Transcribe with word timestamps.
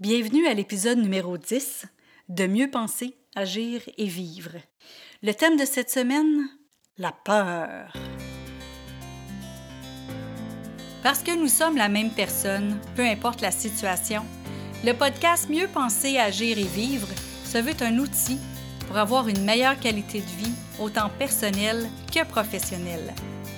Bienvenue 0.00 0.46
à 0.46 0.54
l'épisode 0.54 0.96
numéro 0.96 1.36
10 1.36 1.84
de 2.30 2.46
Mieux 2.46 2.70
penser, 2.70 3.18
agir 3.36 3.82
et 3.98 4.06
vivre. 4.06 4.52
Le 5.22 5.34
thème 5.34 5.58
de 5.58 5.66
cette 5.66 5.90
semaine, 5.90 6.48
la 6.96 7.12
peur. 7.12 7.92
Parce 11.02 11.22
que 11.22 11.38
nous 11.38 11.48
sommes 11.48 11.76
la 11.76 11.90
même 11.90 12.08
personne, 12.12 12.80
peu 12.96 13.02
importe 13.02 13.42
la 13.42 13.50
situation, 13.50 14.24
le 14.86 14.94
podcast 14.94 15.50
Mieux 15.50 15.68
penser, 15.68 16.16
agir 16.16 16.58
et 16.58 16.64
vivre 16.64 17.08
se 17.44 17.58
veut 17.58 17.76
un 17.82 17.98
outil 17.98 18.38
pour 18.86 18.96
avoir 18.96 19.28
une 19.28 19.44
meilleure 19.44 19.78
qualité 19.78 20.20
de 20.20 20.42
vie, 20.42 20.54
autant 20.78 21.10
personnelle 21.18 21.86
que 22.10 22.24
professionnelle. 22.24 23.12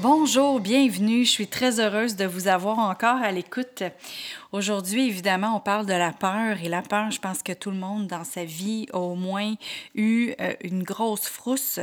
Bonjour, 0.00 0.60
bienvenue. 0.60 1.24
Je 1.24 1.30
suis 1.30 1.48
très 1.48 1.80
heureuse 1.80 2.14
de 2.14 2.24
vous 2.24 2.46
avoir 2.46 2.78
encore 2.78 3.16
à 3.16 3.32
l'écoute. 3.32 3.82
Aujourd'hui, 4.52 5.08
évidemment, 5.08 5.56
on 5.56 5.60
parle 5.60 5.86
de 5.86 5.92
la 5.92 6.12
peur 6.12 6.62
et 6.62 6.68
la 6.68 6.82
peur, 6.82 7.10
je 7.10 7.18
pense 7.18 7.42
que 7.42 7.52
tout 7.52 7.72
le 7.72 7.78
monde 7.78 8.06
dans 8.06 8.22
sa 8.22 8.44
vie 8.44 8.86
a 8.92 8.98
au 8.98 9.16
moins 9.16 9.54
eu 9.96 10.34
euh, 10.40 10.54
une 10.60 10.84
grosse 10.84 11.26
frousse, 11.26 11.80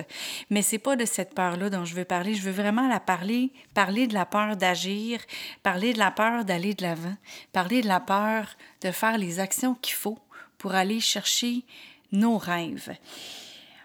mais 0.49 0.61
c'est 0.61 0.79
pas 0.79 0.95
de 0.95 1.03
cette 1.03 1.35
peur-là 1.35 1.69
dont 1.69 1.83
je 1.83 1.93
veux 1.93 2.05
parler. 2.05 2.35
Je 2.35 2.43
veux 2.43 2.53
vraiment 2.53 2.87
la 2.87 3.01
parler, 3.01 3.51
parler 3.73 4.07
de 4.07 4.13
la 4.13 4.25
peur 4.25 4.55
d'agir, 4.55 5.19
parler 5.61 5.91
de 5.91 5.99
la 5.99 6.11
peur 6.11 6.45
d'aller 6.45 6.73
de 6.73 6.83
l'avant, 6.83 7.17
parler 7.51 7.81
de 7.81 7.87
la 7.89 7.99
peur 7.99 8.47
de 8.79 8.91
faire 8.91 9.17
les 9.17 9.41
actions 9.41 9.75
qu'il 9.75 9.95
faut 9.95 10.19
pour 10.57 10.73
aller 10.73 11.01
chercher 11.01 11.65
nos 12.13 12.37
rêves. 12.37 12.95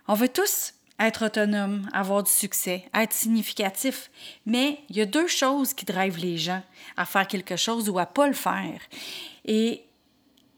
On 0.06 0.14
veut 0.14 0.28
tous 0.28 0.74
être 1.00 1.26
autonome, 1.26 1.88
avoir 1.92 2.22
du 2.22 2.30
succès, 2.30 2.84
être 2.94 3.12
significatif. 3.12 4.10
Mais 4.46 4.80
il 4.90 4.96
y 4.96 5.00
a 5.00 5.06
deux 5.06 5.26
choses 5.26 5.72
qui 5.72 5.84
drivent 5.84 6.18
les 6.18 6.36
gens 6.36 6.62
à 6.96 7.06
faire 7.06 7.26
quelque 7.26 7.56
chose 7.56 7.88
ou 7.88 7.98
à 7.98 8.06
pas 8.06 8.28
le 8.28 8.34
faire. 8.34 8.80
Et 9.46 9.82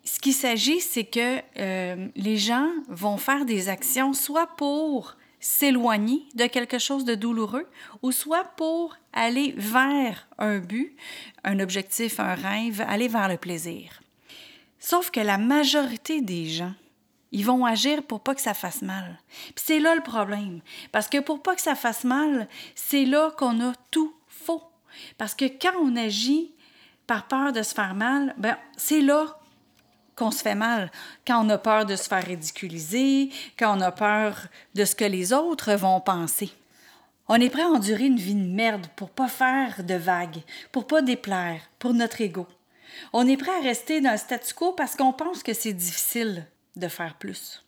ce 0.04 0.18
qu'il 0.18 0.34
s'agit, 0.34 0.80
c'est 0.80 1.04
que 1.04 1.38
euh, 1.58 2.08
les 2.16 2.36
gens 2.36 2.68
vont 2.88 3.16
faire 3.16 3.44
des 3.44 3.68
actions 3.68 4.12
soit 4.12 4.48
pour 4.56 5.16
s'éloigner 5.38 6.24
de 6.34 6.46
quelque 6.46 6.78
chose 6.78 7.04
de 7.04 7.14
douloureux 7.14 7.68
ou 8.02 8.12
soit 8.12 8.44
pour 8.56 8.96
aller 9.12 9.54
vers 9.56 10.26
un 10.38 10.58
but, 10.58 10.96
un 11.44 11.60
objectif, 11.60 12.20
un 12.20 12.34
rêve, 12.34 12.84
aller 12.86 13.08
vers 13.08 13.28
le 13.28 13.36
plaisir. 13.36 14.02
Sauf 14.78 15.10
que 15.10 15.20
la 15.20 15.38
majorité 15.38 16.20
des 16.20 16.46
gens 16.46 16.74
ils 17.32 17.46
vont 17.46 17.64
agir 17.64 18.02
pour 18.02 18.20
pas 18.20 18.34
que 18.34 18.40
ça 18.40 18.54
fasse 18.54 18.82
mal. 18.82 19.18
Puis 19.54 19.64
c'est 19.64 19.80
là 19.80 19.94
le 19.94 20.02
problème. 20.02 20.60
Parce 20.92 21.08
que 21.08 21.18
pour 21.18 21.42
pas 21.42 21.54
que 21.54 21.62
ça 21.62 21.74
fasse 21.74 22.04
mal, 22.04 22.46
c'est 22.74 23.06
là 23.06 23.30
qu'on 23.36 23.60
a 23.60 23.72
tout 23.90 24.14
faux. 24.28 24.62
Parce 25.16 25.34
que 25.34 25.46
quand 25.46 25.72
on 25.80 25.96
agit 25.96 26.52
par 27.06 27.26
peur 27.26 27.52
de 27.52 27.62
se 27.62 27.74
faire 27.74 27.94
mal, 27.94 28.34
ben 28.36 28.56
c'est 28.76 29.00
là 29.00 29.38
qu'on 30.14 30.30
se 30.30 30.42
fait 30.42 30.54
mal. 30.54 30.90
Quand 31.26 31.44
on 31.44 31.48
a 31.48 31.58
peur 31.58 31.86
de 31.86 31.96
se 31.96 32.08
faire 32.08 32.24
ridiculiser, 32.24 33.30
quand 33.58 33.78
on 33.78 33.80
a 33.80 33.90
peur 33.90 34.36
de 34.74 34.84
ce 34.84 34.94
que 34.94 35.04
les 35.04 35.32
autres 35.32 35.72
vont 35.72 36.00
penser. 36.00 36.50
On 37.28 37.36
est 37.36 37.48
prêt 37.48 37.62
à 37.62 37.68
endurer 37.68 38.06
une 38.06 38.18
vie 38.18 38.34
de 38.34 38.46
merde 38.46 38.86
pour 38.94 39.08
pas 39.08 39.28
faire 39.28 39.84
de 39.84 39.94
vagues, 39.94 40.42
pour 40.70 40.86
pas 40.86 41.00
déplaire, 41.00 41.62
pour 41.78 41.94
notre 41.94 42.20
ego. 42.20 42.46
On 43.14 43.26
est 43.26 43.38
prêt 43.38 43.56
à 43.58 43.62
rester 43.62 44.02
dans 44.02 44.10
le 44.12 44.18
statu 44.18 44.52
quo 44.52 44.72
parce 44.72 44.96
qu'on 44.96 45.14
pense 45.14 45.42
que 45.42 45.54
c'est 45.54 45.72
difficile 45.72 46.46
de 46.76 46.88
faire 46.88 47.14
plus. 47.14 47.62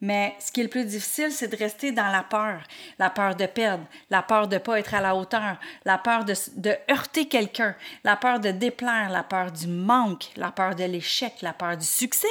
Mais 0.00 0.36
ce 0.38 0.52
qui 0.52 0.60
est 0.60 0.64
le 0.64 0.70
plus 0.70 0.84
difficile, 0.84 1.32
c'est 1.32 1.48
de 1.48 1.56
rester 1.56 1.90
dans 1.90 2.06
la 2.06 2.22
peur. 2.22 2.62
La 2.98 3.10
peur 3.10 3.34
de 3.34 3.46
perdre, 3.46 3.84
la 4.10 4.22
peur 4.22 4.46
de 4.46 4.54
ne 4.54 4.60
pas 4.60 4.78
être 4.78 4.94
à 4.94 5.00
la 5.00 5.16
hauteur, 5.16 5.58
la 5.84 5.98
peur 5.98 6.24
de, 6.24 6.34
de 6.56 6.76
heurter 6.88 7.26
quelqu'un, 7.26 7.74
la 8.04 8.16
peur 8.16 8.38
de 8.38 8.50
déplaire, 8.50 9.10
la 9.10 9.24
peur 9.24 9.50
du 9.50 9.66
manque, 9.66 10.30
la 10.36 10.52
peur 10.52 10.76
de 10.76 10.84
l'échec, 10.84 11.42
la 11.42 11.52
peur 11.52 11.76
du 11.76 11.86
succès, 11.86 12.28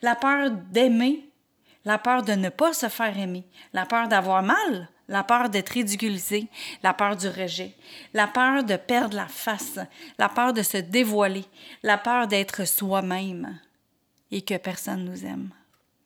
la 0.00 0.14
peur 0.14 0.50
d'aimer, 0.50 1.28
la 1.84 1.98
peur 1.98 2.22
de 2.22 2.32
ne 2.32 2.48
pas 2.48 2.72
se 2.72 2.88
faire 2.88 3.18
aimer, 3.18 3.44
la 3.74 3.84
peur 3.84 4.08
d'avoir 4.08 4.42
mal, 4.42 4.88
la 5.08 5.24
peur 5.24 5.50
d'être 5.50 5.70
ridiculisé, 5.70 6.48
la 6.82 6.94
peur 6.94 7.16
du 7.16 7.28
rejet, 7.28 7.74
la 8.14 8.26
peur 8.26 8.64
de 8.64 8.76
perdre 8.76 9.16
la 9.16 9.28
face, 9.28 9.78
la 10.18 10.28
peur 10.30 10.54
de 10.54 10.62
se 10.62 10.78
dévoiler, 10.78 11.44
la 11.82 11.98
peur 11.98 12.26
d'être 12.26 12.66
soi-même 12.66 13.58
et 14.30 14.42
que 14.42 14.56
personne 14.56 15.04
nous 15.04 15.24
aime 15.24 15.50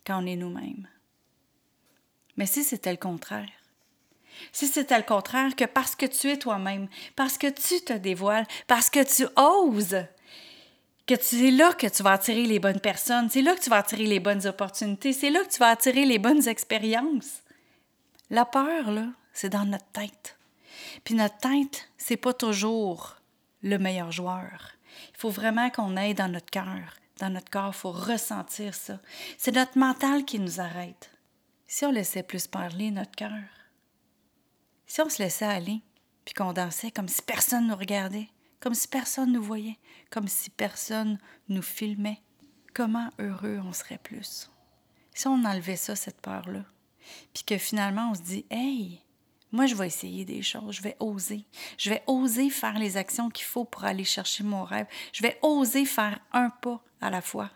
quand 0.06 0.22
on 0.22 0.27
est 0.27 0.37
nous-mêmes. 0.37 0.88
Mais 2.37 2.47
si 2.47 2.65
c'était 2.65 2.93
le 2.93 2.99
contraire, 2.99 3.49
si 4.53 4.66
c'était 4.66 4.97
le 4.97 5.05
contraire, 5.05 5.55
que 5.55 5.65
parce 5.65 5.94
que 5.94 6.06
tu 6.06 6.31
es 6.31 6.38
toi-même, 6.38 6.88
parce 7.16 7.38
que 7.38 7.49
tu 7.49 7.84
te 7.84 7.93
dévoiles, 7.93 8.47
parce 8.66 8.91
que 8.91 9.03
tu 9.05 9.27
oses, 9.37 10.05
que 11.06 11.15
c'est 11.21 11.50
là 11.50 11.72
que 11.72 11.87
tu 11.87 12.03
vas 12.03 12.12
attirer 12.12 12.44
les 12.44 12.59
bonnes 12.59 12.81
personnes, 12.81 13.28
c'est 13.31 13.43
là 13.43 13.55
que 13.55 13.61
tu 13.61 13.71
vas 13.71 13.78
attirer 13.78 14.06
les 14.06 14.21
bonnes 14.21 14.47
opportunités, 14.47 15.12
c'est 15.12 15.31
là 15.31 15.43
que 15.44 15.50
tu 15.50 15.59
vas 15.59 15.69
attirer 15.69 16.06
les 16.06 16.19
bonnes 16.19 16.49
expériences. 16.49 17.43
La 18.31 18.44
peur, 18.44 18.91
là, 18.91 19.09
c'est 19.32 19.50
dans 19.50 19.65
notre 19.65 19.91
tête. 19.93 20.38
Puis 21.05 21.15
notre 21.15 21.38
tête, 21.38 21.88
c'est 21.99 22.16
pas 22.16 22.32
toujours 22.32 23.16
le 23.62 23.78
meilleur 23.78 24.12
joueur. 24.12 24.72
Il 25.15 25.19
faut 25.19 25.31
vraiment 25.31 25.71
qu'on 25.71 25.97
aille 25.97 26.15
dans 26.15 26.28
notre 26.31 26.50
cœur, 26.50 26.94
dans 27.22 27.31
notre 27.31 27.50
corps, 27.50 27.72
il 27.72 27.78
faut 27.78 27.93
ressentir 27.93 28.75
ça. 28.75 28.99
C'est 29.38 29.55
notre 29.55 29.78
mental 29.78 30.25
qui 30.25 30.41
nous 30.41 30.60
arrête. 30.60 31.12
Si 31.69 31.84
on 31.87 31.93
laissait 31.93 32.25
plus 32.25 32.49
parler 32.49 32.91
notre 32.91 33.15
cœur, 33.15 33.44
si 34.87 35.00
on 35.00 35.09
se 35.09 35.22
laissait 35.22 35.47
aller, 35.47 35.81
puis 36.25 36.34
qu'on 36.34 36.53
dansait 36.53 36.91
comme 36.91 37.06
si 37.06 37.22
personne 37.22 37.69
nous 37.69 37.77
regardait, 37.77 38.28
comme 38.59 38.75
si 38.75 38.88
personne 38.88 39.31
nous 39.31 39.43
voyait, 39.43 39.78
comme 40.11 40.27
si 40.27 40.50
personne 40.50 41.16
nous 41.49 41.62
filmait, 41.62 42.21
comment 42.75 43.11
heureux 43.21 43.61
on 43.65 43.72
serait 43.72 43.99
plus? 43.99 44.50
Si 45.15 45.28
on 45.28 45.44
enlevait 45.44 45.77
ça, 45.77 45.94
cette 45.94 46.21
peur-là, 46.21 46.65
puis 47.32 47.44
que 47.44 47.56
finalement 47.56 48.11
on 48.11 48.15
se 48.16 48.22
dit, 48.22 48.47
hey, 48.50 49.00
moi, 49.53 49.66
je 49.66 49.77
vais 49.77 49.87
essayer 49.87 50.25
des 50.25 50.43
choses, 50.43 50.77
je 50.77 50.82
vais 50.82 50.97
oser. 50.99 51.44
Je 51.77 51.91
vais 51.91 52.03
oser 52.06 52.50
faire 52.50 52.78
les 52.78 52.97
actions 52.97 53.28
qu'il 53.28 53.44
faut 53.44 53.66
pour 53.66 53.84
aller 53.84 54.03
chercher 54.03 54.43
mon 54.43 54.65
rêve. 54.65 54.87
Je 55.12 55.22
vais 55.22 55.38
oser 55.43 55.84
faire 55.84 56.19
un 56.32 56.49
pas 56.49 56.82
à 57.02 57.10
la 57.10 57.20
fois 57.20 57.50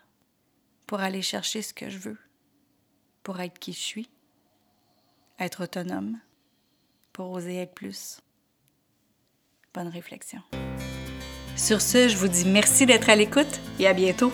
pour 0.87 1.01
aller 1.01 1.23
chercher 1.23 1.63
ce 1.63 1.73
que 1.73 1.89
je 1.89 1.99
veux, 1.99 2.19
pour 3.23 3.41
être 3.41 3.59
qui 3.59 3.73
je 3.73 3.79
suis, 3.79 4.11
être 5.39 5.65
autonome, 5.65 6.19
pour 7.13 7.31
oser 7.31 7.57
être 7.57 7.75
plus. 7.75 8.21
Bonne 9.73 9.89
réflexion. 9.89 10.41
Sur 11.57 11.81
ce, 11.81 12.09
je 12.09 12.17
vous 12.17 12.29
dis 12.29 12.45
merci 12.45 12.87
d'être 12.87 13.09
à 13.09 13.17
l'écoute 13.17 13.61
et 13.79 13.87
à 13.87 13.95
bientôt. 13.95 14.33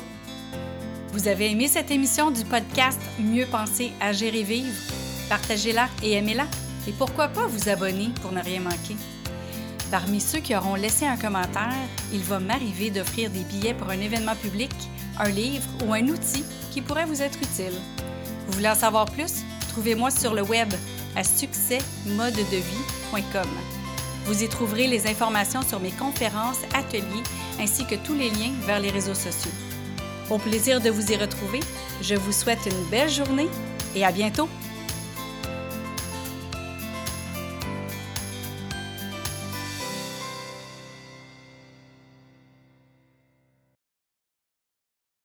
Vous 1.12 1.28
avez 1.28 1.50
aimé 1.50 1.68
cette 1.68 1.90
émission 1.90 2.30
du 2.30 2.44
podcast 2.44 3.00
Mieux 3.18 3.46
penser, 3.46 3.92
agir 4.00 4.34
et 4.34 4.42
vivre? 4.42 4.74
Partagez-la 5.28 5.88
et 6.02 6.12
aimez-la. 6.12 6.46
Et 6.88 6.92
pourquoi 6.92 7.28
pas 7.28 7.46
vous 7.46 7.68
abonner 7.68 8.08
pour 8.20 8.32
ne 8.32 8.42
rien 8.42 8.60
manquer? 8.60 8.96
Parmi 9.90 10.20
ceux 10.20 10.40
qui 10.40 10.56
auront 10.56 10.74
laissé 10.74 11.06
un 11.06 11.16
commentaire, 11.16 11.70
il 12.12 12.22
va 12.22 12.40
m'arriver 12.40 12.90
d'offrir 12.90 13.30
des 13.30 13.44
billets 13.44 13.74
pour 13.74 13.90
un 13.90 14.00
événement 14.00 14.34
public, 14.36 14.72
un 15.18 15.28
livre 15.28 15.68
ou 15.86 15.92
un 15.92 16.08
outil 16.08 16.44
qui 16.70 16.80
pourrait 16.80 17.06
vous 17.06 17.22
être 17.22 17.38
utile. 17.38 17.74
Vous 18.46 18.54
voulez 18.54 18.68
en 18.68 18.74
savoir 18.74 19.06
plus? 19.06 19.44
Trouvez-moi 19.68 20.10
sur 20.10 20.34
le 20.34 20.42
web 20.42 20.72
à 21.16 21.22
succèsmodedevie.com. 21.22 23.48
Vous 24.26 24.42
y 24.42 24.48
trouverez 24.48 24.86
les 24.86 25.06
informations 25.06 25.62
sur 25.62 25.80
mes 25.80 25.90
conférences, 25.90 26.58
ateliers 26.74 27.22
ainsi 27.60 27.86
que 27.86 27.96
tous 27.96 28.14
les 28.14 28.30
liens 28.30 28.52
vers 28.66 28.80
les 28.80 28.90
réseaux 28.90 29.14
sociaux. 29.14 29.50
Au 30.30 30.38
plaisir 30.38 30.80
de 30.80 30.90
vous 30.90 31.12
y 31.12 31.16
retrouver, 31.16 31.60
je 32.00 32.14
vous 32.14 32.32
souhaite 32.32 32.64
une 32.66 32.84
belle 32.90 33.10
journée 33.10 33.48
et 33.94 34.04
à 34.04 34.12
bientôt! 34.12 34.48